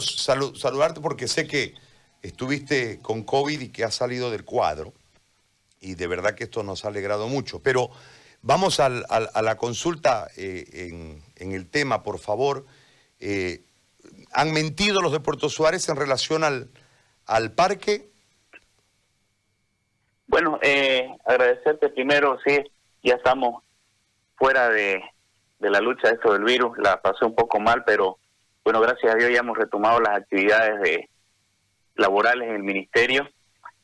[0.00, 1.74] saludarte porque sé que
[2.22, 4.92] estuviste con COVID y que has salido del cuadro.
[5.80, 7.62] Y de verdad que esto nos ha alegrado mucho.
[7.62, 7.90] Pero
[8.40, 12.64] vamos a la consulta eh, en, el tema, por favor.
[13.20, 13.62] Eh,
[14.32, 16.70] ¿Han mentido los de Puerto Suárez en relación al,
[17.26, 18.10] al parque?
[20.26, 22.58] Bueno, eh, agradecerte primero, sí,
[23.02, 23.62] ya estamos
[24.36, 25.02] fuera de,
[25.58, 28.18] de la lucha de esto del virus, la pasé un poco mal, pero
[28.64, 31.08] bueno, gracias a Dios ya hemos retomado las actividades de,
[31.96, 33.28] laborales en el ministerio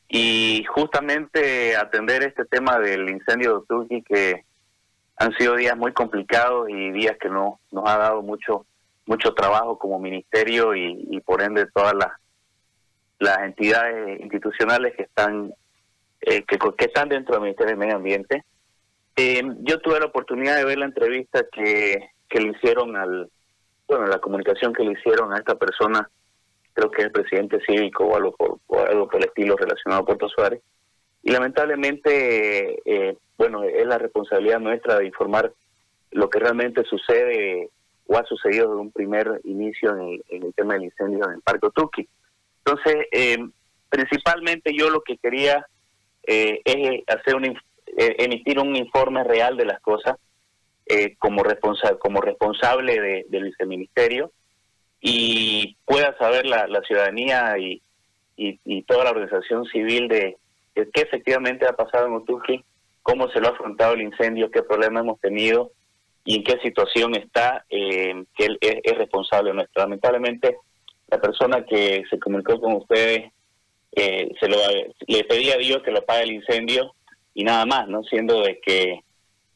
[0.09, 4.45] y justamente atender este tema del incendio de Turquía que
[5.17, 8.67] han sido días muy complicados y días que no nos ha dado mucho
[9.07, 12.11] mucho trabajo como ministerio y, por ende todas las
[13.19, 15.53] las entidades institucionales que están
[16.23, 18.45] eh, que, están dentro del Ministerio de Medio Ambiente.
[19.17, 23.31] Eh, yo tuve la oportunidad de ver la entrevista que, que le hicieron al
[23.91, 26.09] bueno, la comunicación que le hicieron a esta persona,
[26.73, 30.07] creo que es el presidente cívico o algo por, algo por el estilo relacionado a
[30.07, 30.63] Puerto Suárez.
[31.25, 35.53] Y lamentablemente, eh, bueno, es la responsabilidad nuestra de informar
[36.13, 37.69] lo que realmente sucede
[38.07, 41.67] o ha sucedido desde un primer inicio en el, tema del incendio en el Parque
[41.67, 42.09] Otuqui.
[42.65, 43.39] Entonces, eh,
[43.89, 45.67] principalmente yo lo que quería
[46.23, 47.59] eh, es hacer un,
[47.97, 50.17] emitir un informe real de las cosas
[50.93, 54.33] eh, como, responsa como responsable de, del viceministerio
[55.01, 57.81] y pueda saber la, ciudadanía y,
[58.37, 60.37] y, toda la organización civil de,
[60.75, 62.65] qué efectivamente ha pasado en Otuqui,
[63.03, 65.71] cómo se lo ha afrontado el incendio, qué problemas hemos tenido
[66.25, 69.83] y en qué situación está, eh, que él es, responsable nuestro.
[69.83, 70.57] Lamentablemente,
[71.07, 73.31] la persona que se comunicó con ustedes
[73.93, 74.57] eh, se lo,
[75.07, 76.97] le pedía a Dios que lo pague el incendio
[77.33, 79.05] y nada más, no siendo de que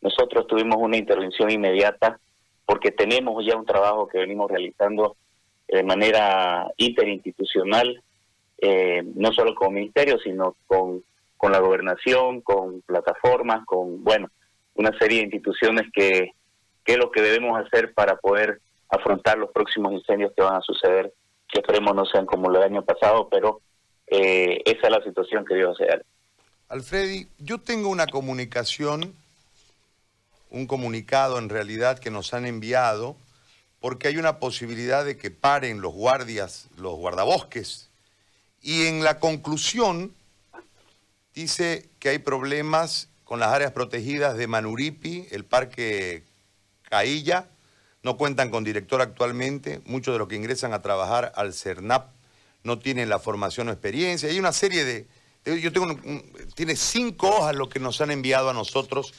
[0.05, 2.21] nosotros tuvimos una intervención inmediata
[2.67, 5.17] porque tenemos ya un trabajo que venimos realizando
[5.67, 8.03] de manera interinstitucional,
[8.59, 11.03] eh, no solo con ministerio, sino con,
[11.39, 14.29] con la gobernación, con plataformas, con, bueno,
[14.75, 16.33] una serie de instituciones que,
[16.85, 18.61] que es lo que debemos hacer para poder
[18.91, 21.15] afrontar los próximos incendios que van a suceder,
[21.49, 23.63] que esperemos no sean como el año pasado, pero
[24.07, 26.05] eh, esa es la situación que Dios hacer.
[26.69, 29.15] Alfredi, yo tengo una comunicación
[30.55, 33.17] un comunicado en realidad que nos han enviado
[33.81, 37.91] porque hay una posibilidad de que paren los guardias, los guardabosques.
[38.63, 40.15] Y en la conclusión
[41.35, 46.23] dice que hay problemas con las áreas protegidas de Manuripi, el Parque
[46.83, 47.49] Cailla,
[48.05, 52.11] no cuentan con director actualmente, muchos de los que ingresan a trabajar al CERNAP
[52.63, 54.29] no tienen la formación o experiencia.
[54.29, 55.07] Hay una serie de...
[55.61, 55.99] Yo tengo...
[56.55, 59.13] tiene cinco hojas lo que nos han enviado a nosotros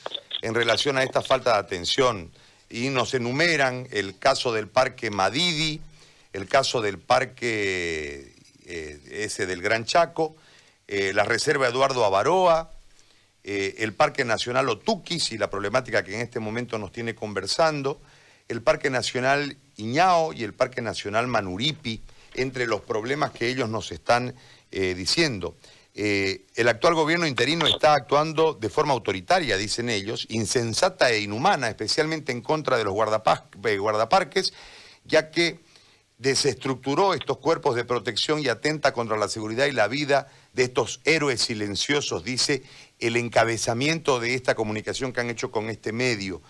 [0.46, 2.32] en relación a esta falta de atención
[2.70, 5.82] y nos enumeran el caso del Parque Madidi,
[6.34, 8.32] el caso del Parque
[8.68, 10.36] eh, ese del Gran Chaco,
[10.88, 12.70] eh, la Reserva Eduardo Avaroa,
[13.44, 18.00] eh, el Parque Nacional Otuquis y la problemática que en este momento nos tiene conversando,
[18.48, 22.02] el Parque Nacional Iñao y el Parque Nacional Manuripi,
[22.36, 24.36] entre los problemas que ellos nos están
[24.70, 25.56] diciendo.
[25.98, 31.70] Eh, el actual gobierno interino está actuando de forma autoritaria, dicen ellos, insensata e inhumana,
[31.70, 34.54] especialmente en contra de los eh, guardaparques,
[35.06, 35.62] ya que
[36.18, 41.00] desestructuró estos cuerpos de protección y atenta contra la seguridad y la vida de estos
[41.06, 42.64] héroes silenciosos, dice
[43.00, 46.42] el encabezamiento de esta comunicación que han hecho con este medio.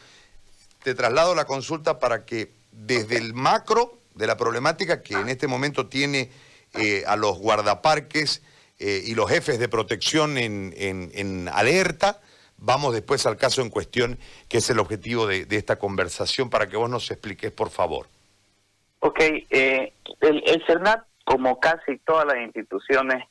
[0.84, 5.48] Te traslado la consulta para que desde el macro de la problemática que en este
[5.48, 6.32] momento tiene
[6.74, 8.42] eh, a los guardaparques,
[8.80, 12.22] eh, y los jefes de protección en, en, alerta.
[12.58, 14.18] Vamos después al caso en cuestión,
[14.50, 18.08] que es el objetivo de, esta conversación, para que vos nos expliques, por favor.
[19.00, 23.26] Ok, eh, el, el CERNAT, como casi todas las instituciones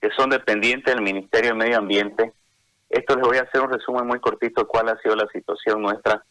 [0.00, 2.32] que son dependientes del Ministerio de Medio Ambiente,
[2.90, 5.80] esto les voy a hacer un resumen muy cortito de cuál ha sido la situación
[5.80, 6.22] nuestra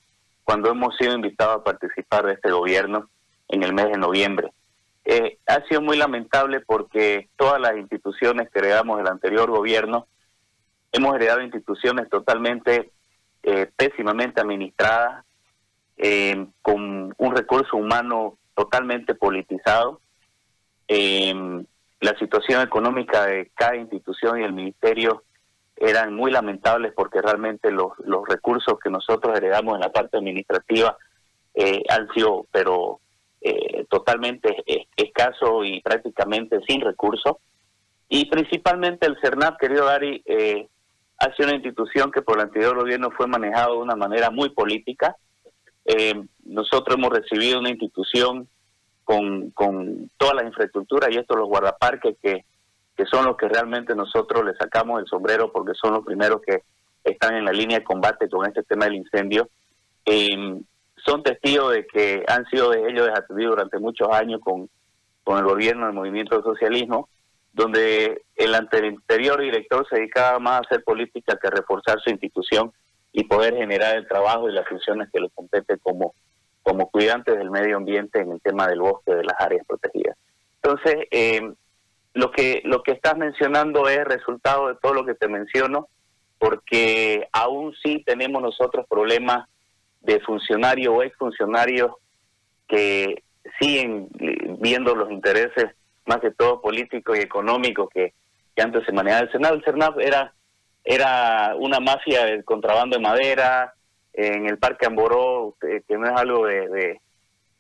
[0.44, 3.10] cuando hemos sido invitados a participar de este gobierno
[3.48, 4.52] en el mes de noviembre.
[5.04, 10.08] Eh, ha sido muy lamentable porque todas las instituciones que heredamos del anterior gobierno
[10.92, 12.92] hemos heredado instituciones totalmente
[13.44, 15.26] eh, pésimamente administradas,
[15.98, 20.00] eh, con un recurso humano totalmente politizado.
[20.88, 25.24] la situación económica de cada institución y el ministerio
[25.78, 30.98] eran muy lamentables porque realmente los, los recursos que nosotros heredamos en la parte administrativa
[31.90, 33.00] han sido, pero
[33.42, 34.64] eh, totalmente
[34.96, 37.38] escaso y prácticamente sin recursos.
[38.08, 40.68] Y principalmente el CERNAP, querido Gary, eh,
[41.18, 44.50] ha sido una institución que por el anterior gobierno fue manejado de una manera muy
[44.50, 45.16] política.
[45.86, 48.48] Eh, nosotros hemos recibido una institución
[49.04, 52.44] con, con toda la infraestructura y estos los guardaparques que,
[52.98, 56.64] que son los que realmente nosotros le sacamos el sombrero porque son los primeros que
[57.04, 59.50] están en la línea de combate con este tema del incendio.
[60.06, 60.60] Eh,
[61.06, 64.70] son testigos de que han sido de ellos desatendidos durante muchos años con,
[65.24, 67.10] con el gobierno del movimiento socialismo,
[67.54, 72.72] donde el anterior director se dedicaba más a hacer política que a reforzar su institución
[73.12, 76.14] y poder generar el trabajo y las funciones que le compete como,
[76.64, 80.18] como cuidantes del medio ambiente en el tema del bosque, de las áreas protegidas.
[80.64, 81.42] Entonces, eh,
[82.14, 85.88] lo que lo que estás mencionando es resultado de todo lo que te menciono,
[86.40, 89.48] porque aún sí tenemos nosotros problemas
[90.02, 91.92] de funcionarios o exfuncionarios
[92.68, 93.24] que
[93.60, 94.10] siguen
[94.60, 95.72] viendo los intereses
[96.06, 98.14] más que todo políticos y económicos que,
[98.62, 99.56] antes se manejaba el Senado.
[99.56, 100.34] El Senado era,
[100.84, 103.74] era una mafia del contrabando de madera,
[104.14, 107.00] en el Parque Amboró, que, no es algo de,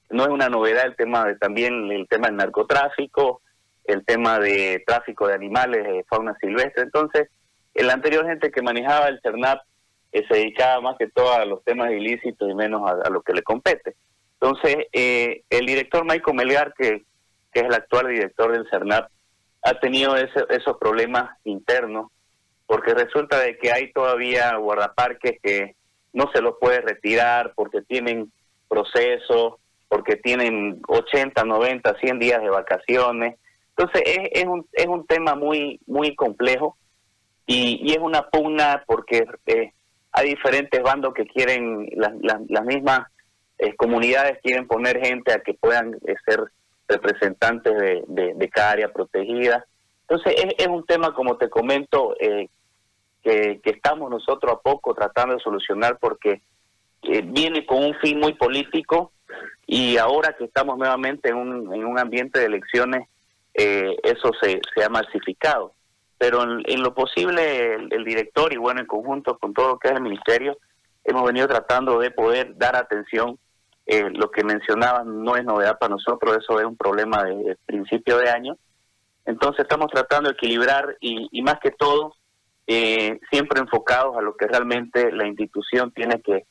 [0.09, 3.41] no es una novedad el tema de también el tema del narcotráfico,
[3.85, 6.83] el tema de tráfico de animales, de fauna silvestre.
[6.83, 7.29] Entonces,
[7.73, 9.61] el anterior gente que manejaba el CERNAP
[10.11, 13.33] eh, se dedicaba más que todo a los temas ilícitos y menos a, lo que
[13.33, 13.95] le compete.
[14.39, 17.03] Entonces, eh, el director Michael Melgar, que,
[17.53, 19.09] que, es el actual director del CERNAP,
[19.63, 22.11] ha tenido esos problemas internos,
[22.65, 25.75] porque resulta de que hay todavía guardaparques que
[26.13, 28.31] no se los puede retirar porque tienen
[28.67, 29.55] procesos,
[29.87, 33.37] porque tienen 80, 90, 100 días de vacaciones.
[33.77, 36.77] Entonces, es, es, un, es un tema muy, muy complejo
[37.45, 39.73] y, y es una pugna porque eh,
[40.11, 43.07] hay diferentes bandos que quieren, las, mismas
[43.57, 46.43] eh, comunidades quieren poner gente a que puedan eh, ser
[46.87, 47.73] representantes
[48.07, 49.65] de, de, cada área protegida.
[50.01, 52.49] Entonces es, es, un tema, como te comento, eh,
[53.23, 56.41] que, que, estamos nosotros a poco tratando de solucionar porque
[57.03, 59.11] viene con un fin muy político
[59.65, 63.07] y ahora que estamos nuevamente en un, en un ambiente de elecciones,
[63.53, 65.73] eso se, se ha masificado
[66.21, 69.95] pero en, lo posible el, director y bueno, en conjunto con todo lo que es
[69.95, 70.55] el ministerio,
[71.03, 73.39] hemos venido tratando de poder dar atención.
[73.87, 78.19] Eh, lo que mencionaba no es novedad para nosotros, eso es un problema de, principio
[78.19, 78.55] de año.
[79.25, 82.13] Entonces estamos tratando de equilibrar y, más que todo,
[82.67, 86.45] eh, siempre enfocados a lo que realmente la institución tiene que,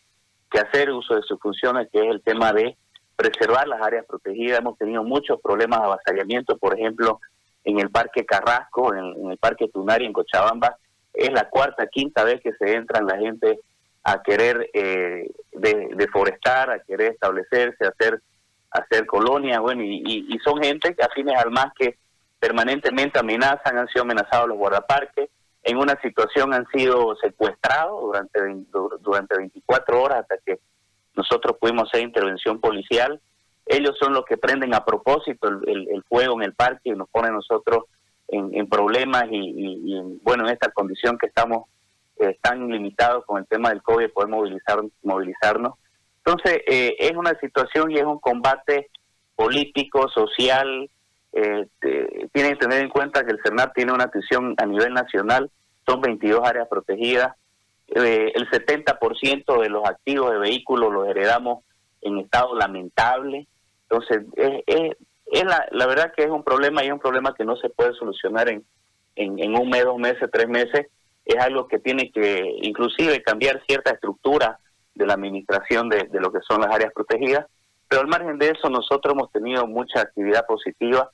[0.51, 2.77] que hacer uso de sus funciones, que es el tema de
[3.15, 4.59] preservar las áreas protegidas.
[4.59, 7.21] Hemos tenido muchos problemas de avasallamiento, por ejemplo,
[7.65, 10.77] en el Parque Carrasco, en, el Parque Tunari, en Cochabamba.
[11.13, 13.61] Es la cuarta, quinta vez que se entran la gente
[14.03, 18.23] a querer eh, deforestar, a querer establecerse, a hacer,
[18.71, 21.99] hacer colonias, bueno, y, son gente que afines al más que
[22.39, 25.29] permanentemente amenazan, han sido amenazados los guardaparques,
[25.63, 28.41] en una situación han sido secuestrados durante,
[29.03, 30.59] durante 24 horas hasta que
[31.15, 33.21] nosotros pudimos hacer intervención policial
[33.67, 37.35] ellos son los que prenden a propósito el, fuego en el parque y nos ponen
[37.35, 37.85] nosotros
[38.29, 41.69] en, problemas y, bueno, en esta condición que estamos
[42.19, 45.75] eh, tan limitados con el tema del COVID, poder movilizar, movilizarnos.
[46.25, 48.91] Entonces, eh, es una situación y es un combate
[49.35, 50.91] político, social.
[51.33, 51.67] Eh,
[52.33, 55.51] tienen que tener en cuenta que el CERNAP tiene una atención a nivel nacional,
[55.87, 57.35] son 22 áreas protegidas.
[57.89, 61.65] el 70% de los activos de vehículos los heredamos
[62.03, 63.47] en estado lamentable.
[63.89, 67.45] Entonces, es, es, la, la, verdad que es un problema y es un problema que
[67.45, 68.65] no se puede solucionar en,
[69.17, 70.87] en, un mes, dos meses, tres meses.
[71.25, 74.59] Es algo que tiene que inclusive cambiar cierta estructura
[74.95, 77.47] de la administración de, de lo que son las áreas protegidas.
[77.89, 81.11] Pero al margen de eso, nosotros hemos tenido mucha actividad positiva,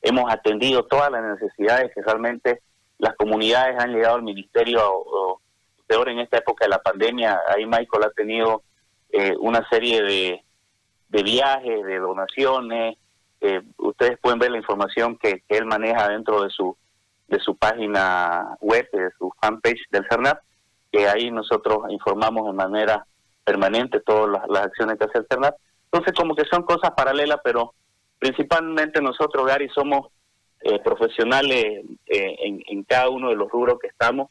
[0.00, 2.60] hemos atendido todas las necesidades que realmente
[2.98, 5.40] las comunidades han llegado al ministerio, o,
[5.86, 8.62] peor en esta época de la pandemia, ahí Michael ha tenido
[9.16, 10.44] eh, una serie de,
[11.08, 12.96] de viajes, de donaciones.
[13.40, 16.76] Eh, ustedes pueden ver la información que, él maneja dentro de su
[17.28, 20.40] de su página web, de su fanpage del CERNAP,
[20.92, 23.06] que ahí nosotros informamos de manera
[23.44, 25.54] permanente todas las, acciones que hace el CERNAP.
[25.92, 27.72] Entonces, como que son cosas paralelas, pero
[28.18, 30.08] principalmente nosotros, Gary, somos
[30.60, 34.28] eh, profesionales eh, en, en, cada uno de los rubros que estamos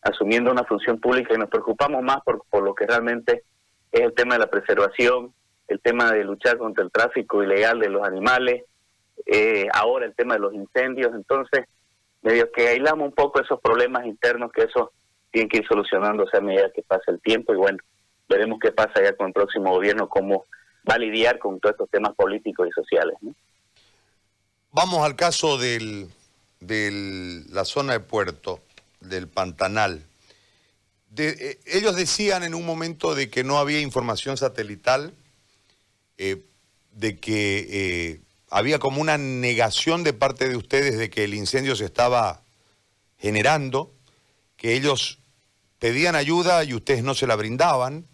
[0.00, 3.44] asumiendo una función pública y nos preocupamos más por, por lo que realmente
[3.92, 5.32] es el tema de la preservación,
[5.68, 8.64] el tema de luchar contra el tráfico ilegal de los animales,
[9.26, 11.66] eh, ahora el tema de los incendios, entonces
[12.22, 14.92] medio que aislamos un poco esos problemas internos que eso
[15.30, 17.78] tienen que ir solucionándose a medida que pasa el tiempo y bueno,
[18.28, 20.46] veremos qué pasa ya con el próximo gobierno, cómo
[20.88, 23.16] va a lidiar con todos estos temas políticos y sociales.
[24.70, 26.08] Vamos al caso de
[27.50, 28.60] la zona de puerto,
[29.00, 30.02] del Pantanal.
[31.16, 35.14] Eh, ellos decían en un momento de que no había información satelital,
[36.16, 36.44] eh,
[36.92, 41.76] de que eh, había como una negación de parte de ustedes de que el incendio
[41.76, 42.42] se estaba
[43.18, 43.94] generando,
[44.56, 45.18] que ellos
[45.78, 48.06] pedían ayuda y ustedes no se la brindaban,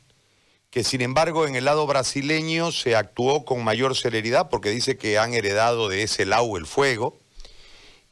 [0.71, 5.19] que sin embargo en el lado brasileño se actuó con mayor celeridad porque dice que
[5.19, 7.19] han heredado de ese lado el fuego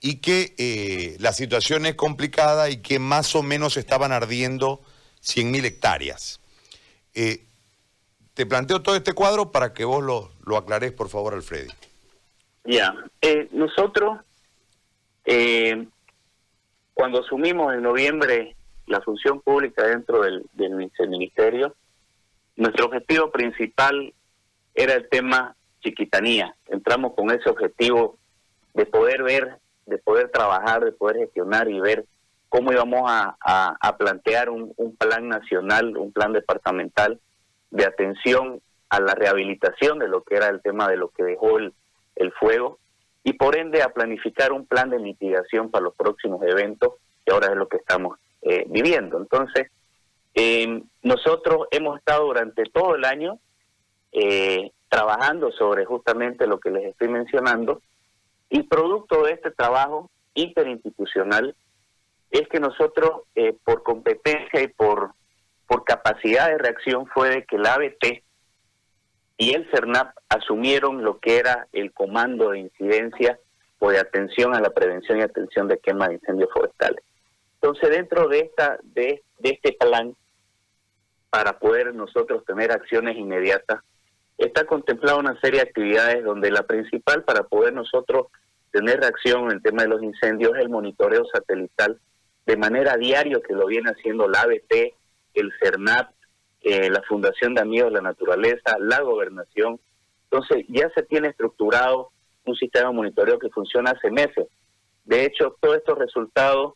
[0.06, 4.80] y que eh, la situación es complicada y que más o menos estaban ardiendo
[5.20, 6.40] 100.000 hectáreas.
[7.12, 7.44] Eh,
[8.32, 11.70] te planteo todo este cuadro para que vos lo, lo aclarés, por favor, Alfredi.
[12.62, 14.20] Ya, eh, nosotros,
[15.24, 15.88] eh,
[16.94, 18.54] cuando asumimos en noviembre
[18.86, 20.70] la función pública dentro del
[21.08, 21.74] ministerio,
[22.54, 24.14] nuestro objetivo principal
[24.72, 26.54] era el tema chiquitanía.
[26.68, 28.18] Entramos con ese objetivo
[28.72, 32.04] de poder ver, de poder trabajar, de poder gestionar y ver
[32.48, 33.36] cómo íbamos a,
[33.80, 37.20] a, plantear un, un, plan nacional, un plan departamental
[37.70, 41.58] de atención a la rehabilitación de lo que era el tema de lo que dejó
[41.58, 41.74] el,
[42.14, 42.78] el fuego
[43.24, 47.48] y por ende a planificar un plan de mitigación para los próximos eventos que ahora
[47.48, 49.18] es lo que estamos eh, viviendo.
[49.18, 49.70] Entonces,
[50.34, 53.40] eh, nosotros hemos estado durante todo el año
[54.12, 57.82] eh, trabajando sobre justamente lo que les estoy mencionando
[58.56, 61.54] y producto de este trabajo interinstitucional
[62.30, 63.22] es que nosotros
[63.64, 65.12] por competencia y por
[65.66, 68.22] por capacidad de reacción fue de que el ABT
[69.36, 73.38] y el CERNAP asumieron lo que era el comando de incidencia
[73.78, 77.04] o de atención a la prevención y atención de quemas de incendios forestales.
[77.60, 80.14] Entonces, dentro de esta de, de este plan,
[81.28, 83.82] para poder nosotros tener acciones inmediatas,
[84.38, 88.28] está contemplada una serie de actividades donde la principal para poder nosotros
[88.76, 91.98] tener reacción en el tema de los incendios es el monitoreo satelital
[92.44, 94.92] de manera diaria que lo viene haciendo la ABT,
[95.32, 96.10] el CERNAP,
[96.60, 99.80] eh, la Fundación de Amigos de la Naturaleza, la gobernación.
[100.24, 102.10] Entonces ya se tiene estructurado
[102.44, 104.46] un sistema de monitoreo que funciona hace meses.
[105.06, 106.74] De hecho, todos estos resultados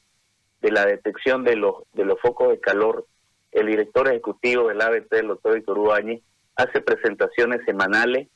[0.62, 3.04] de la detección de los, de los focos de calor,
[3.52, 6.22] el director ejecutivo del ABT, el doctor Víctor Ubañez,
[6.56, 8.28] hace presentaciones semanales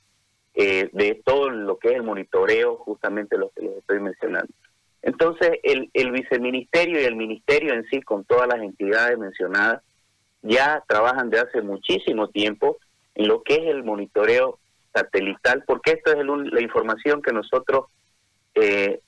[0.54, 4.52] eh, de todo lo que es el monitoreo, justamente lo que les estoy mencionando.
[5.02, 9.82] Entonces, el, el viceministerio y el ministerio en sí, con todas las entidades mencionadas,
[10.42, 12.78] ya trabajan de hace muchísimo tiempo
[13.14, 14.58] en lo que es el monitoreo
[14.94, 17.87] satelital, porque esto es la información que nosotros
[18.54, 19.00] eh,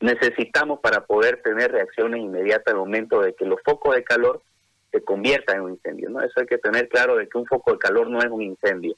[0.00, 4.42] necesitamos para poder tener reacciones inmediatas al momento de que los focos de calor
[4.90, 6.10] se conviertan en un incendio.
[6.10, 6.20] ¿no?
[6.20, 8.96] Eso hay que tener claro de que un foco de calor no es un incendio.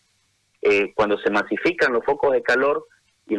[0.63, 2.87] Eh, cuando se masifican los focos de calor
[3.27, 3.37] y,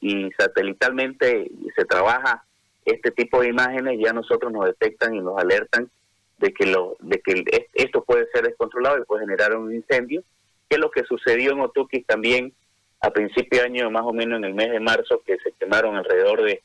[0.00, 2.44] y satelitalmente se trabaja
[2.84, 5.90] este tipo de imágenes, ya nosotros nos detectan y nos alertan
[6.38, 10.22] de que lo de que esto puede ser descontrolado y puede generar un incendio,
[10.68, 12.52] que es lo que sucedió en Otuquis también
[13.00, 15.96] a principio de año, más o menos en el mes de marzo, que se quemaron
[15.96, 16.62] alrededor de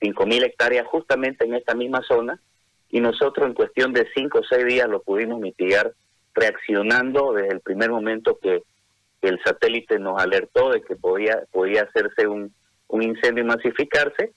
[0.00, 2.38] 5.000 hectáreas justamente en esta misma zona,
[2.90, 5.92] y nosotros en cuestión de 5 o 6 días lo pudimos mitigar
[6.34, 8.62] reaccionando desde el primer momento que,
[9.28, 12.54] el satélite nos alertó de que podía, podía hacerse un,
[12.88, 14.32] un incendio y masificarse,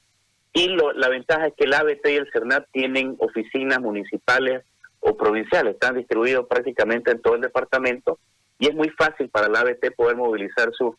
[0.54, 4.64] y lo, la ventaja es que el ABT y el CERNAT tienen oficinas municipales
[5.00, 8.20] o provinciales, están distribuidos prácticamente en todo el departamento
[8.60, 10.96] y es muy fácil para el ABT poder movilizar sus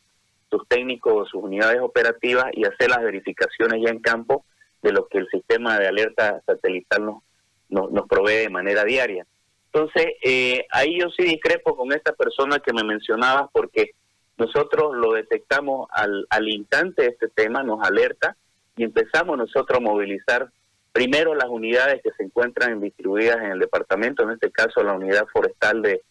[0.69, 4.45] técnicos, sus unidades operativas y hacer las verificaciones ya en campo
[4.83, 7.07] de lo que el sistema de alerta satelital
[7.71, 9.27] nos, nos, provee de manera diaria.
[9.75, 13.91] Entonces, eh, ahí yo sí discrepo con esta persona que me mencionaba porque
[14.39, 18.37] nosotros lo detectamos al, al instante este tema, nos alerta
[18.77, 20.49] y empezamos nosotros a movilizar
[20.93, 25.27] primero las unidades que se encuentran distribuidas en el departamento, en este caso la unidad
[25.33, 26.03] forestal de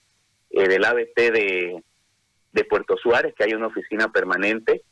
[0.56, 1.84] eh, del ABT de,
[2.52, 4.84] de, Puerto Suárez, que hay una oficina permanente,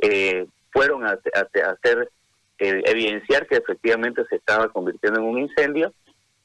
[0.00, 1.18] eh, fueron a,
[1.66, 2.10] hacer
[2.58, 5.92] eh, evidenciar que efectivamente se estaba convirtiendo en un incendio.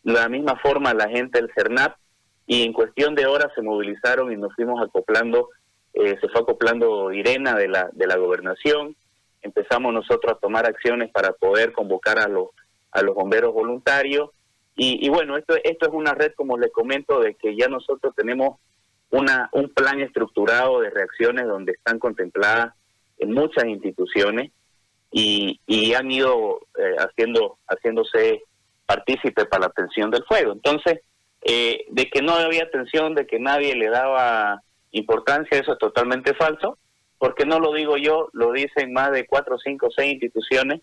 [0.08, 1.98] De la misma forma la gente del CERNAP
[2.46, 5.50] y en cuestión de horas se movilizaron y nos fuimos acoplando,
[5.94, 8.96] se fue acoplando Irena de la, de la gobernación,
[9.42, 12.48] empezamos nosotros a tomar acciones para poder convocar a los
[12.94, 14.30] a los bomberos voluntarios.
[14.78, 18.62] Y, bueno esto esto es una red como les comento de que ya nosotros tenemos
[19.10, 22.74] una un plan estructurado de reacciones donde están contempladas
[23.18, 24.54] en muchas instituciones
[25.12, 28.46] y, y han ido eh, haciendo haciéndose
[28.88, 31.02] partícipes para la atención del fuego entonces
[31.44, 36.34] eh, de que no había atención de que nadie le daba importancia eso es totalmente
[36.34, 36.80] falso
[37.18, 40.82] porque no lo digo yo, lo dicen más de cuatro, cinco, seis instituciones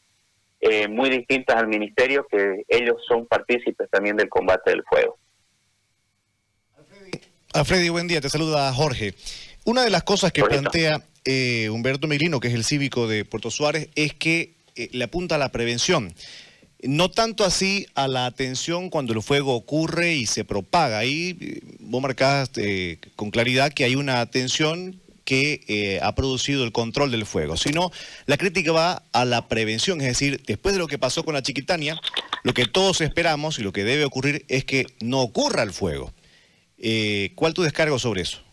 [0.61, 5.19] eh, muy distintas al ministerio que ellos son partícipes también del combate del fuego.
[7.53, 9.15] Alfredi, buen día, te saluda Jorge.
[9.65, 13.51] Una de las cosas que plantea eh, Humberto Melino, que es el cívico de Puerto
[13.51, 16.13] Suárez, es que eh, le apunta a la prevención.
[16.85, 20.99] No tanto así a la atención cuando el fuego ocurre y se propaga.
[20.99, 22.51] Ahí eh, vos marcás
[23.17, 27.91] con claridad que hay una atención que ha producido el control del fuego, sino
[28.27, 31.41] la crítica va a la prevención, es decir, después de lo que pasó con la
[31.41, 31.99] Chiquitania,
[32.43, 36.13] lo que todos esperamos y lo que debe ocurrir es que no ocurra el fuego.
[37.37, 38.45] ¿Cuál tu descargo sobre eso?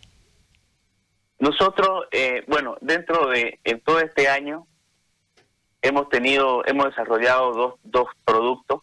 [1.42, 4.68] Nosotros, eh, bueno, dentro de todo este año
[5.82, 8.82] hemos tenido, hemos desarrollado dos, dos productos.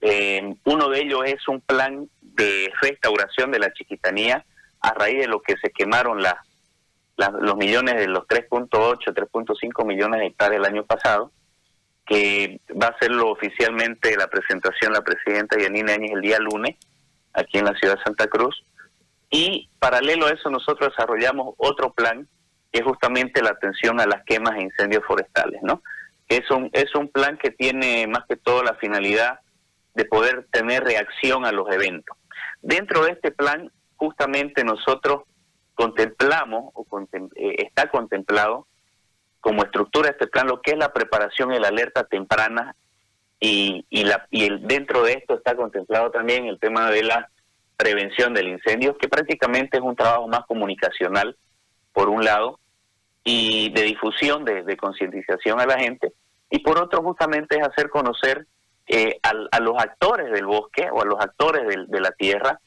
[0.00, 4.44] Eh, uno de ellos es un plan de restauración de la chiquitanía
[4.80, 6.42] a raíz de lo que se quemaron la,
[7.16, 11.30] los millones de los 3.8, 3.5 millones de hectáreas el año pasado,
[12.04, 16.76] que va a hacerlo oficialmente la presentación la presidenta Yanina Áñez el día lunes,
[17.32, 18.64] aquí en la ciudad de Santa Cruz.
[19.30, 22.28] Y paralelo a eso nosotros desarrollamos otro plan
[22.72, 25.82] que es justamente la atención a las quemas e incendios forestales, ¿no?
[26.28, 29.40] Es un, es un plan que tiene más que todo la finalidad
[29.94, 32.16] de poder tener reacción a los eventos.
[32.62, 35.22] Dentro de este plan, justamente nosotros
[35.74, 36.86] contemplamos, o
[37.36, 38.66] eh, está contemplado
[39.40, 42.74] como estructura de este plan, lo que es la preparación y la alerta temprana,
[43.38, 47.28] y, y, la, y el, dentro de esto está contemplado también el tema de la
[47.76, 51.36] prevención del incendio, que prácticamente es un trabajo más comunicacional,
[51.92, 52.58] por un lado,
[53.24, 56.12] y de difusión, de, concientización a la gente,
[56.50, 58.46] y por otro justamente es hacer conocer
[58.86, 62.60] eh, a, los actores del bosque o a los actores de, la tierra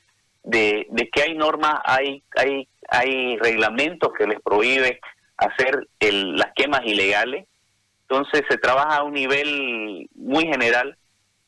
[0.43, 4.99] de, que hay normas, hay, hay, hay reglamentos que les prohíbe
[5.37, 7.47] hacer las quemas ilegales.
[8.09, 10.97] Entonces se trabaja a un nivel muy general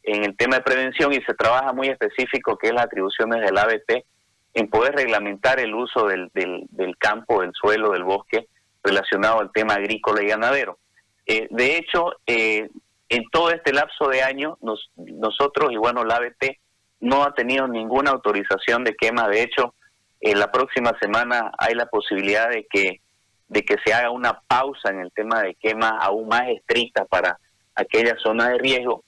[0.04, 3.58] en el tema de prevención y se trabaja muy específico, que es las atribuciones del
[3.58, 4.06] ABT,
[4.54, 8.48] en poder reglamentar el uso del, del, campo, del suelo, del bosque,
[8.90, 10.78] relacionado al tema agrícola y ganadero.
[11.26, 12.70] Eh, de hecho, eh,
[13.08, 14.58] en todo este lapso de años,
[14.96, 16.60] nosotros, y bueno, la ABT
[17.02, 19.28] no ha tenido ninguna autorización de quema.
[19.28, 19.74] De hecho,
[20.22, 23.02] en la próxima semana hay la posibilidad de que,
[23.48, 27.40] de que se haga una pausa en el tema de quema aún más estricta para
[27.76, 29.04] aquellas zonas de riesgo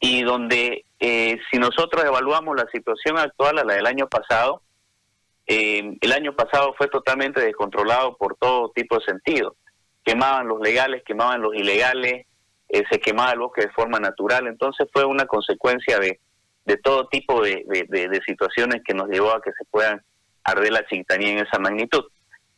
[0.00, 4.62] y donde eh, si nosotros evaluamos la situación actual a la del año pasado,
[5.50, 9.56] eh, el año pasado fue totalmente descontrolado por todo tipo de sentido.
[10.04, 12.26] Quemaban los legales, quemaban los ilegales,
[12.68, 16.20] eh, se quemaba el bosque de forma natural, entonces fue una consecuencia de,
[16.82, 17.64] todo tipo de,
[18.26, 20.02] situaciones que nos llevó a que se puedan
[20.44, 22.04] arder la chiquitanía en esa magnitud.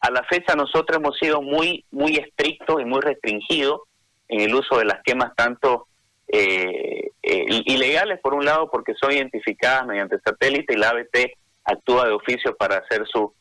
[0.01, 3.83] A la fecha nosotros hemos sido muy, muy estrictos y muy restringidos
[4.27, 5.87] en el uso de las quemas tanto
[6.27, 11.39] eh, eh, ilegales por un lado porque son identificadas mediante satélite y la ABT
[11.73, 13.33] actúa de oficio para hacer su,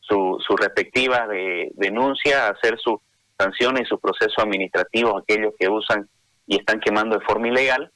[0.00, 3.00] su, su respectiva de, denuncia, hacer sus
[3.38, 6.08] sanciones y sus procesos administrativos aquellos que usan
[6.46, 7.92] y están quemando de forma ilegal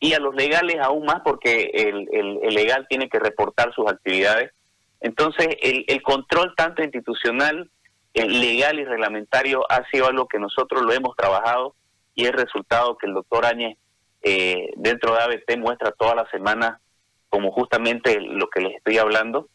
[0.00, 4.52] y a los legales aún más porque el, el, legal tiene que reportar sus actividades.
[5.00, 7.68] Entonces, el, el control tanto institucional,
[8.14, 11.74] el legal y reglamentario ha sido algo que nosotros lo hemos trabajado
[12.14, 13.76] y el resultado que el doctor Áñez
[14.22, 16.80] eh, dentro de ABT muestra toda la semana
[17.28, 19.48] como justamente lo que les estoy hablando.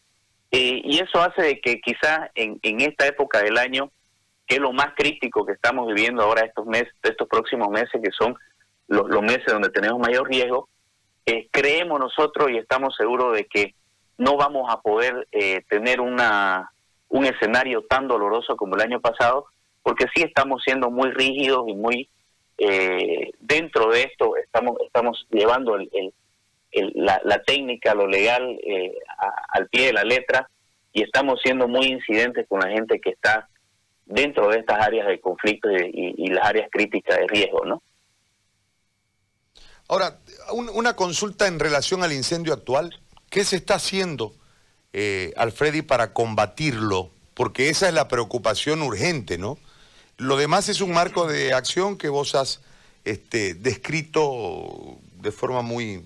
[0.52, 3.92] Eh, y eso hace de que quizás en, en esta época del año,
[4.46, 8.12] que es lo más crítico que estamos viviendo ahora estos meses, estos próximos meses, que
[8.12, 8.36] son
[8.88, 10.70] los, los meses donde tenemos mayor riesgo,
[11.26, 13.74] eh, creemos nosotros y estamos seguros de que
[14.18, 15.28] no vamos a poder
[15.68, 16.70] tener una
[17.14, 19.46] un escenario tan doloroso como el año pasado,
[19.84, 22.10] porque sí estamos siendo muy rígidos y muy
[22.58, 26.14] eh, dentro de esto estamos estamos llevando el,
[26.96, 28.94] la, técnica, lo legal eh,
[29.50, 30.50] al pie de la letra
[30.92, 33.50] y estamos siendo muy incidentes con la gente que está
[34.06, 37.82] dentro de estas áreas de conflicto y, las áreas críticas de riesgo, ¿no?
[39.88, 40.20] Ahora,
[40.52, 43.00] una consulta en relación al incendio actual.
[43.30, 44.34] ¿Qué se está haciendo,
[44.94, 47.12] eh, Alfredi, para combatirlo?
[47.34, 49.58] Porque esa es la preocupación urgente, ¿no?
[50.18, 52.62] Lo demás es un marco de acción que vos has
[53.04, 56.06] este, descrito de forma muy,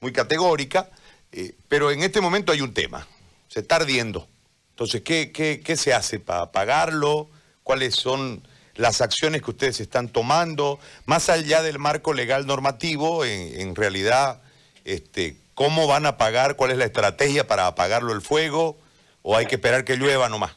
[0.00, 0.90] muy categórica,
[1.32, 3.06] eh, pero en este momento hay un tema,
[3.48, 4.28] se está ardiendo.
[4.70, 7.28] Entonces, ¿qué, qué, se hace para apagarlo?
[7.64, 8.42] ¿Cuáles son
[8.76, 10.78] las acciones que ustedes están tomando?
[11.04, 14.40] Más allá del marco legal normativo, en, en realidad,
[14.84, 16.54] este, ¿cómo van a apagar?
[16.54, 18.78] ¿Cuál es la estrategia para apagarlo el fuego?
[19.22, 20.54] ¿O hay que esperar que llueva nomás?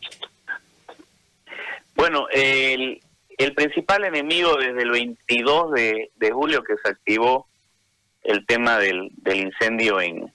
[2.01, 2.99] Bueno, el,
[3.55, 7.47] principal enemigo desde el 22 de, julio que se activó
[8.23, 10.33] el tema del, incendio en,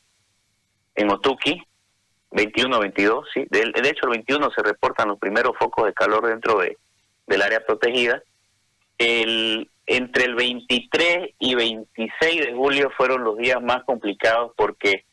[0.94, 1.62] en Otuki,
[2.30, 3.46] 21-22, sí.
[3.50, 6.76] De, de, hecho, el 21 se reportan los primeros focos de calor dentro de,
[7.26, 8.22] del área protegida.
[8.98, 15.04] El, entre el 23 y 26 de julio fueron los días más complicados porque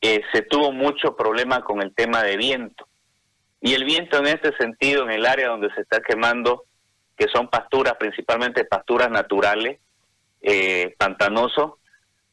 [0.00, 2.86] eh, se tuvo mucho problema con el tema de viento.
[3.60, 6.64] Y el viento en este sentido, en el área donde se está quemando,
[7.16, 9.80] que son pasturas, principalmente pasturas naturales,
[10.42, 11.74] eh, pantanosos,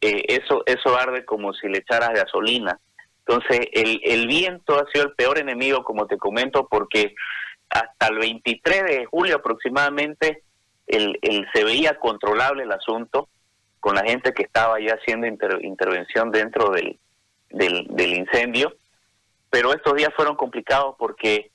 [0.02, 2.80] eh, eso, eso arde como si le echaras gasolina.
[3.26, 7.14] Entonces, el, el viento ha sido el peor enemigo, como te comento, porque
[7.70, 10.44] hasta el 23 de julio aproximadamente
[10.88, 13.30] el, el, se veía controlable el asunto
[13.80, 17.00] con la gente que estaba ya haciendo intervención dentro del,
[17.50, 18.74] del, del, incendio,
[19.50, 21.52] pero estos días fueron complicados porque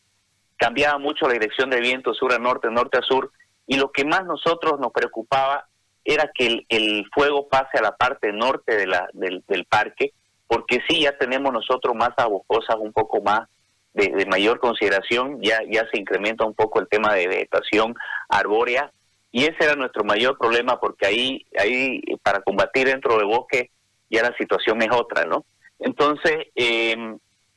[0.56, 3.30] cambiaba mucho la dirección de viento sur a norte, norte a sur,
[3.66, 5.66] y lo que más nosotros nos preocupaba
[6.06, 10.12] era que el, el fuego pase a la parte norte de la, del, del parque,
[10.46, 13.48] porque sí ya tenemos nosotros más boscosas un poco más
[13.92, 17.94] de, de, mayor consideración, ya, ya se incrementa un poco el tema de vegetación
[18.28, 18.92] arbórea,
[19.32, 23.70] y ese era nuestro mayor problema porque ahí, ahí para combatir dentro del bosque
[24.08, 25.44] ya la situación es otra, ¿no?
[25.80, 26.96] Entonces, eh,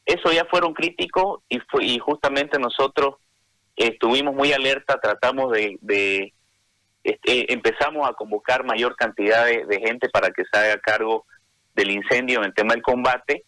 [0.06, 3.16] eso ya fueron críticos y, fue, y justamente nosotros
[3.76, 6.34] estuvimos muy alerta, tratamos de, de
[7.04, 11.26] este, empezamos a convocar mayor cantidad de, gente para que se haga cargo
[11.76, 13.44] del incendio en el tema del combate.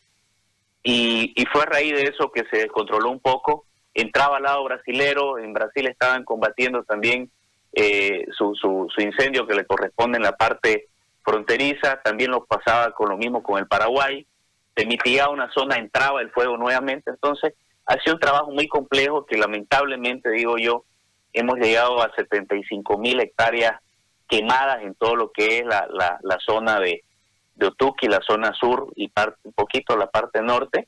[0.83, 3.65] Y, y fue a raíz de eso que se descontroló un poco.
[3.93, 7.29] Entraba al lado brasilero, en Brasil estaban combatiendo también
[7.73, 10.87] eh, su, su, su, incendio que le corresponde en la parte
[11.23, 14.25] fronteriza, también lo pasaba con lo mismo con el Paraguay,
[14.75, 17.53] se mitigaba una zona, entraba el fuego nuevamente, entonces
[17.85, 20.83] ha sido un trabajo muy complejo que lamentablemente, digo yo,
[21.33, 23.79] hemos llegado a 75 mil hectáreas
[24.27, 27.03] quemadas en todo lo que es la, la, la zona de,
[27.55, 27.71] de
[28.09, 30.87] la zona sur y parte, un poquito la parte norte,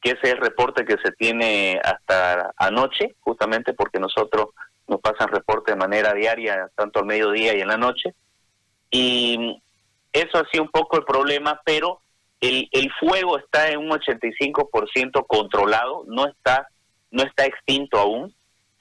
[0.00, 4.48] que ese es el reporte que se tiene hasta anoche, justamente porque nosotros
[4.86, 8.14] nos pasan reporte de manera diaria, tanto al mediodía y en la noche.
[8.90, 9.60] Y
[10.12, 12.00] eso ha sido un poco el problema, pero
[12.40, 16.68] el, el fuego está en un 85% controlado, no está,
[17.10, 18.34] no está extinto aún.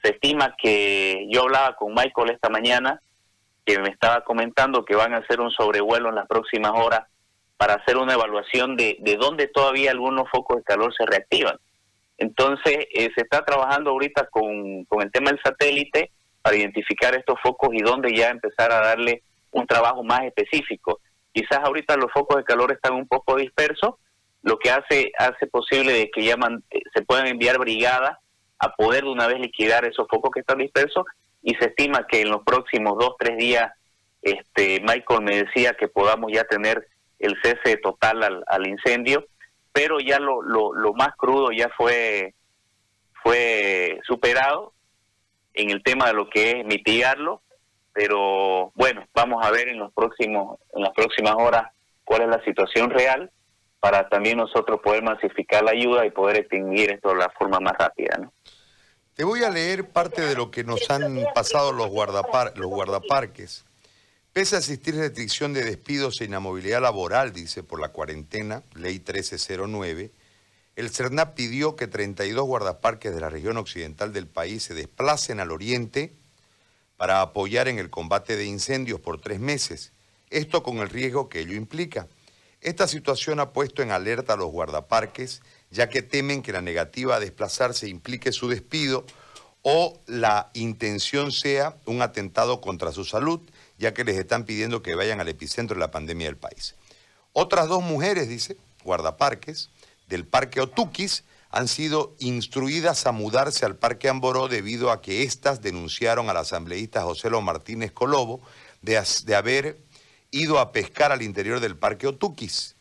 [0.05, 3.01] Se estima que yo hablaba con Michael esta mañana,
[3.65, 7.07] que me estaba comentando que van a hacer un sobrevuelo en las próximas horas
[7.57, 11.57] para hacer una evaluación de, de dónde todavía algunos focos de calor se reactivan.
[12.19, 16.11] Entonces, eh, se está trabajando ahorita con, con el tema del satélite
[16.43, 20.99] para identificar estos focos y dónde ya empezar a darle un trabajo más específico.
[21.33, 23.95] Quizás ahorita los focos de calor están un poco dispersos,
[24.43, 26.35] lo que hace hace posible que ya
[26.69, 28.19] eh, se puedan enviar brigadas
[28.59, 31.05] a poder de una vez liquidar esos focos que están dispersos
[31.41, 33.71] y se estima que en los próximos dos, tres días,
[34.21, 36.87] este Michael me decía que podamos ya tener
[37.19, 39.25] el cese total al, al incendio
[39.75, 42.33] pero ya lo, lo, lo más crudo ya fue,
[43.21, 44.71] fue superado
[45.53, 47.41] en el tema de lo que es mitigarlo,
[47.91, 51.73] pero bueno, vamos a ver en los próximos, en las próximas horas
[52.05, 53.29] cuál es la situación real
[53.81, 57.73] para también nosotros poder masificar la ayuda y poder extinguir esto de la forma más
[57.77, 58.31] rápida, ¿no?
[59.15, 63.63] Te voy a leer parte de lo que nos han pasado los, guardapar los guardaparques.
[64.33, 70.11] Pese a existir restricción de despidos e inamovilidad laboral, dice, por la cuarentena, ley 1309,
[70.75, 75.51] el CERNAP pidió que 32 guardaparques de la región occidental del país se desplacen al
[75.51, 76.11] oriente
[76.97, 79.93] para apoyar en el combate de incendios por tres meses,
[80.29, 82.09] esto con el riesgo que ello implica.
[82.59, 85.41] Esta situación ha puesto en alerta a los guardaparques,
[85.75, 89.05] ya que temen que la negativa a desplazarse implique su despido
[89.61, 93.41] o la intención sea un atentado contra su salud
[93.77, 96.75] ya que les están pidiendo que vayan al epicentro de la pandemia del país.
[97.33, 99.69] Otras dos mujeres, dice, guardaparques,
[100.07, 105.61] del Parque Otuquis, han sido instruidas a mudarse al Parque Amboró debido a que éstas
[105.61, 108.41] denunciaron al asambleísta José Lo Martínez Colobo
[108.81, 109.79] de, de haber
[110.31, 112.74] ido a pescar al interior del Parque Otuquis.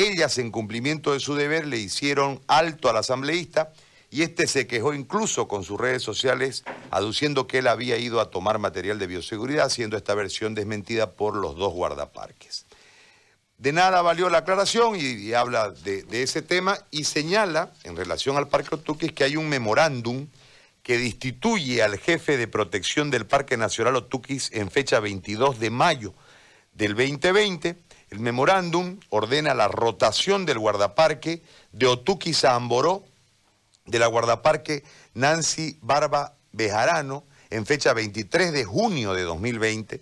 [0.00, 3.72] Ellas, en cumplimiento de su deber, le hicieron alto al asambleísta
[4.10, 8.30] y este se quejó incluso con sus redes sociales aduciendo que él había ido a
[8.30, 12.64] tomar material de bioseguridad, siendo esta versión desmentida por los dos guardaparques.
[13.58, 18.38] De nada valió la aclaración y, habla de, de, ese tema y señala en relación
[18.38, 20.28] al Parque Otuquis que hay un memorándum
[20.82, 26.14] que destituye al jefe de protección del Parque Nacional Otuquis en fecha 22 de mayo
[26.72, 27.89] del 2020.
[28.10, 31.42] El memorándum ordena la rotación del guardaparque
[31.72, 33.04] de Otuquis a Amboró
[33.86, 34.82] de la guardaparque
[35.14, 40.00] Nancy Barba Bejarano en fecha 23 de junio de 2020.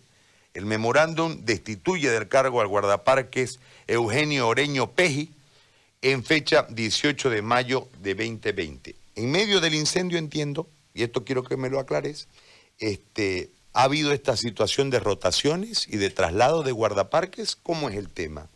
[0.55, 5.31] El memorándum destituye del cargo al guardaparques Eugenio Oreño Peji
[6.03, 8.97] en fecha 18 de mayo de 2020.
[9.17, 12.29] En medio del incendio, entiendo, y esto quiero que me lo aclares,
[12.79, 17.57] este, ¿ha habido esta situación de rotaciones y de traslado de guardaparques?
[17.57, 18.49] ¿Cómo es el tema?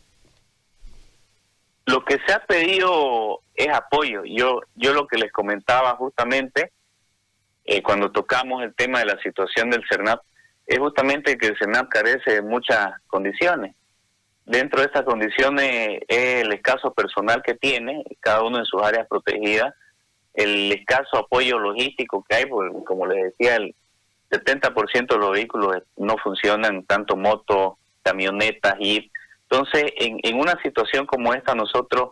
[1.85, 4.23] Lo que se ha pedido es apoyo.
[4.25, 6.71] Yo, yo lo que les comentaba justamente
[7.65, 10.21] eh, cuando tocamos el tema de la situación del CERNAP
[10.65, 13.75] es justamente que el CERNAP carece de muchas condiciones.
[14.45, 19.07] Dentro de estas condiciones es el escaso personal que tiene, cada uno en sus áreas
[19.07, 19.73] protegidas,
[20.33, 23.75] el escaso apoyo logístico que hay, como les decía, el
[24.33, 29.11] 70% de los vehículos no funcionan, tanto motos, camionetas, y
[29.49, 32.11] entonces en, en una situación como esta nosotros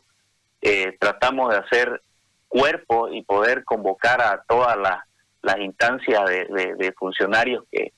[0.62, 2.02] eh, tratamos de hacer
[2.48, 5.00] cuerpo y poder convocar a todas las,
[5.42, 7.94] las instancias de, funcionarios que,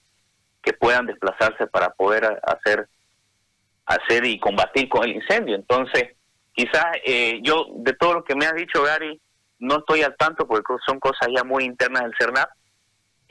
[0.62, 2.88] que puedan desplazarse para poder hacer
[3.86, 5.56] hacer y combatir con el incendio.
[5.56, 6.16] Entonces,
[6.54, 9.20] quizás eh, yo, de todo lo que me has dicho, Gary,
[9.60, 12.50] no estoy al tanto porque son cosas ya muy internas del CERNAP.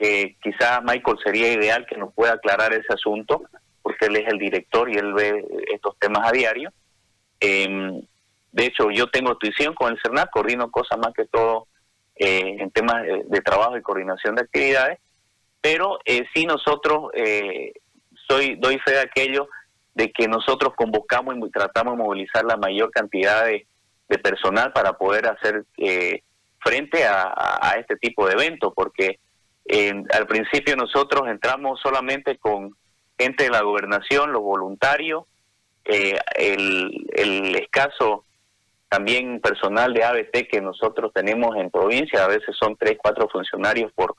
[0.05, 3.43] Eh, quizás Michael sería ideal que nos pueda aclarar ese asunto,
[3.81, 6.71] porque él es el director y él ve estos temas a diario.
[7.39, 8.01] Eh,
[8.51, 11.67] de hecho, yo tengo tuición con el CERNAP, coordino cosas más que todo
[12.15, 14.99] eh, en temas de, trabajo y coordinación de actividades,
[15.61, 17.71] pero eh, sí nosotros, eh,
[18.27, 19.47] soy doy fe de aquello
[19.95, 23.65] de que nosotros convocamos y tratamos de movilizar la mayor cantidad de,
[24.21, 26.21] personal para poder hacer eh,
[26.59, 29.19] frente a, este tipo de eventos, porque
[29.65, 32.75] al principio nosotros entramos solamente con
[33.17, 35.25] gente de la gobernación, los voluntarios,
[35.85, 38.25] el, el escaso
[38.89, 43.91] también personal de ABT que nosotros tenemos en provincia, a veces son tres, cuatro funcionarios
[43.93, 44.15] por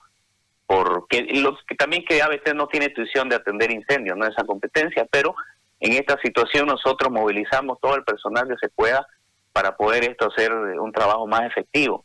[0.66, 5.06] porque los que también que ABT no tiene intuición de atender incendios, no esa competencia,
[5.10, 5.34] pero
[5.78, 9.06] en esta situación nosotros movilizamos todo el personal que se pueda
[9.52, 12.04] para poder esto hacer un trabajo más efectivo.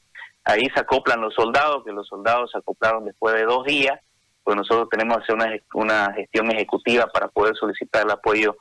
[0.50, 4.00] Ahí se acoplan los soldados, que los soldados se acoplaron después de dos días,
[4.44, 8.58] pues nosotros tenemos que hacer una, una gestión ejecutiva para poder solicitar el apoyo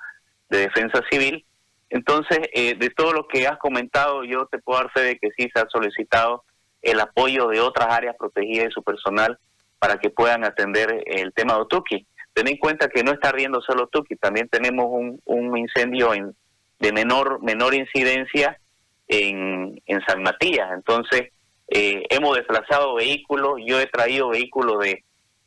[0.48, 1.44] de defensa civil
[1.90, 5.30] entonces, eh, de todo lo que has comentado, yo te puedo dar fe de que
[5.36, 6.44] sí se ha solicitado
[6.82, 9.38] el apoyo de otras áreas protegidas de su personal
[9.78, 12.06] para que puedan atender el tema de Otuki.
[12.34, 16.34] Ten en cuenta que no está riendo solo Otuki, también tenemos un, un incendio en,
[16.78, 18.60] de menor menor incidencia
[19.08, 20.70] en, en San Matías.
[20.74, 21.32] Entonces,
[21.68, 25.04] eh, hemos desplazado vehículos, yo he traído vehículos de,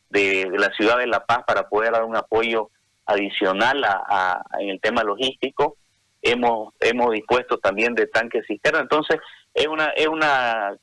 [0.10, 2.70] de, la ciudad de La Paz para poder dar un apoyo
[3.06, 5.78] adicional a, en el tema logístico
[6.22, 8.80] hemos hemos dispuesto también de tanques cisterna.
[8.80, 9.18] Entonces,
[9.54, 10.76] es una es una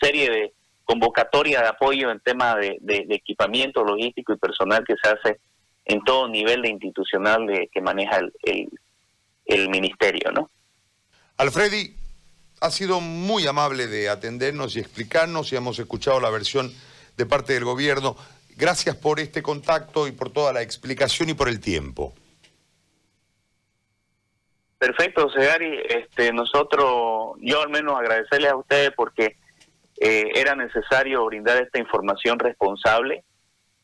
[0.00, 0.52] serie de
[0.84, 2.78] convocatoria de apoyo en tema de,
[3.10, 5.40] equipamiento logístico y personal que se hace
[5.84, 8.70] en todo nivel de institucional de, que maneja el,
[9.44, 10.48] el, ministerio, ¿no?
[11.36, 11.94] Alfredi,
[12.60, 16.72] ha sido muy amable de atendernos y explicarnos y hemos escuchado la versión
[17.16, 18.16] de parte del gobierno.
[18.56, 22.12] Gracias por este contacto y por toda la explicación y por el tiempo.
[24.78, 25.80] Perfecto, Segari.
[25.88, 29.36] Este, nosotros, yo al menos agradecerles a ustedes porque
[30.00, 33.24] eh, era necesario brindar esta información responsable.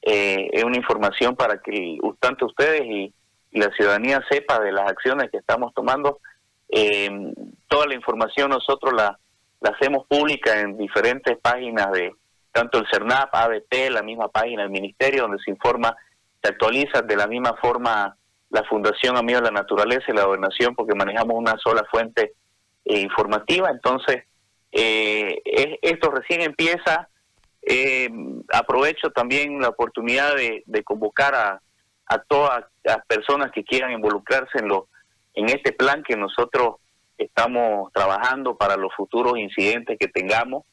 [0.03, 3.15] Eh, es una información para que tanto ustedes y,
[3.53, 6.19] la ciudadanía sepa de las acciones que estamos tomando.
[6.69, 7.09] Eh,
[7.69, 9.19] toda la información nosotros la,
[9.63, 12.13] hacemos pública en diferentes páginas de
[12.53, 15.97] tanto el CERNAP, ABT, la misma página del Ministerio, donde se informa,
[16.41, 18.17] se actualiza de la misma forma
[18.51, 22.35] la Fundación Amigos de la Naturaleza y la Gobernación, porque manejamos una sola fuente
[22.85, 23.71] eh, informativa.
[23.71, 24.25] Entonces,
[24.71, 25.41] eh,
[25.83, 27.09] esto recién empieza.
[27.63, 28.11] Eh,
[28.53, 31.61] aprovecho también la oportunidad de, convocar a,
[32.07, 34.89] a, todas las personas que quieran involucrarse en, lo,
[35.33, 36.77] en este plan que nosotros
[37.19, 40.65] estamos trabajando para los futuros incidentes que tengamos.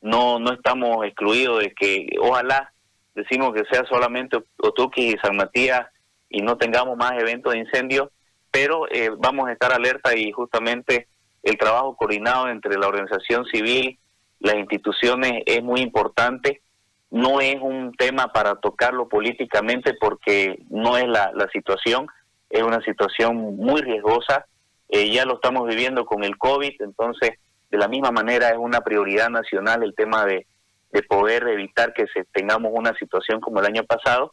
[0.00, 2.72] No, no estamos excluidos de que ojalá
[3.14, 5.86] decimos que sea solamente Otuqui y San Matías
[6.30, 8.12] y no tengamos más eventos de incendio,
[8.50, 11.08] pero eh, vamos a estar alerta y justamente
[11.42, 13.98] el trabajo coordinado entre la organización civil,
[14.40, 16.62] las instituciones es muy importante.
[17.10, 22.06] No es un tema para tocarlo políticamente porque no es la situación,
[22.50, 24.46] es una situación muy riesgosa.
[24.88, 27.32] Eh, ya lo estamos viviendo con el COVID, entonces
[27.70, 30.46] de la misma manera es una prioridad nacional el tema de,
[30.90, 34.32] de poder evitar que se, tengamos una situación como el año pasado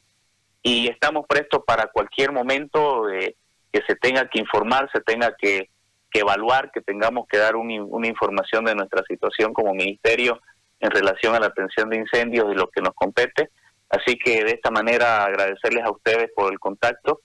[0.62, 3.36] y estamos prestos para cualquier momento eh,
[3.72, 5.70] que se tenga que informar, se tenga que,
[6.12, 10.39] evaluar, que tengamos que dar una información de nuestra situación como ministerio
[10.80, 13.50] en relación a la atención de incendios y lo que nos compete.
[13.89, 17.20] Así que de esta manera agradecerles a ustedes por el contacto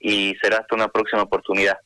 [0.00, 1.78] y será hasta una próxima oportunidad.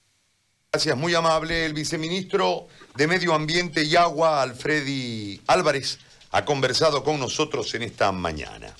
[0.72, 1.64] Gracias, muy amable.
[1.64, 5.98] El viceministro de Medio Ambiente y Agua, Alfredi Álvarez,
[6.32, 8.76] ha conversado con nosotros en esta mañana.